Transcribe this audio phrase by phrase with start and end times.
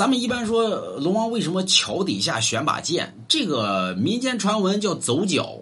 [0.00, 3.22] 咱们一般说龙王为什么桥底下选把剑？
[3.28, 5.58] 这个民间传闻叫走脚，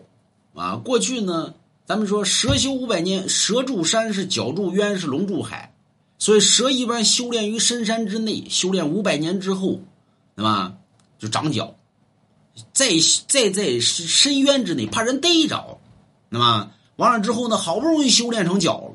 [0.54, 5.74] 啊，过去呢，咱们说蛇修五百年，蛇住山是脚住渊是龙住海，
[6.20, 9.80] 所以蛇一般修炼于深山之内，修炼五百年之后，
[10.36, 10.74] 对吧？
[11.18, 11.74] 就长脚，
[12.72, 12.90] 在
[13.26, 15.80] 在在深渊之内怕人逮着，
[16.28, 18.94] 那么完了之后呢，好不容易修炼成脚了，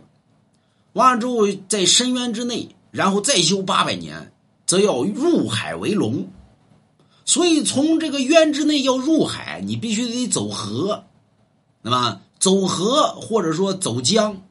[0.94, 4.30] 完了之后在深渊之内，然后再修八百年。
[4.66, 6.28] 则要入海为龙，
[7.26, 11.04] 所以从这个渊之内要入海，你必须得走河，
[11.82, 14.42] 那么走河或者说走江，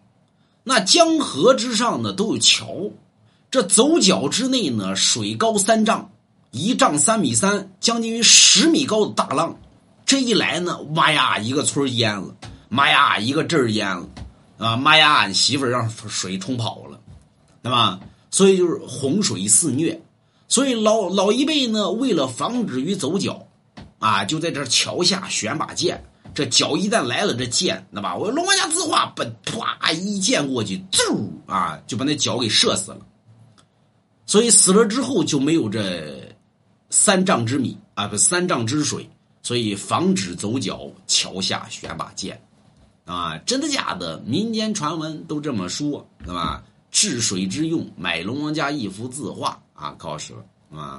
[0.65, 2.91] 那江河之上呢都有桥，
[3.51, 6.11] 这走角之内呢水高三丈，
[6.51, 9.59] 一丈三米三，将近于十米高的大浪，
[10.05, 12.37] 这一来呢，妈呀，一个村淹了，
[12.69, 14.07] 妈呀，一个镇淹了，
[14.59, 17.01] 啊，妈呀，俺媳妇让水冲跑了，
[17.63, 17.99] 对吧？
[18.31, 20.01] 所以就是洪水肆虐，
[20.53, 23.49] 所以老老一辈呢，为了防止于走脚，
[23.99, 26.05] 啊，就在这桥下悬把剑。
[26.35, 32.99] 这脚一旦来了，这剑，那吧，我龙王家字画，奔啪一剑过去，嗖啊，就把那脚给射死了。
[34.27, 36.23] 所以死了之后就没有这
[36.91, 39.09] 三丈之米啊，不三丈之水，
[39.43, 42.39] 所以防止走脚，桥下悬把剑，
[43.07, 44.19] 啊，真的假的？
[44.27, 46.63] 民间传闻都这么说，对吧？
[46.91, 50.45] 治水之用，买龙王家一幅字画啊，高了
[50.79, 50.91] 啊。